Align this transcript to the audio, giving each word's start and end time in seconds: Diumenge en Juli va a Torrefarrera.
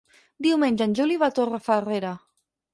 Diumenge 0.45 0.87
en 0.87 0.97
Juli 1.01 1.19
va 1.25 1.31
a 1.33 1.37
Torrefarrera. 1.41 2.19